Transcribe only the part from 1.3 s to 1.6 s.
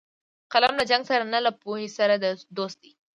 نه، له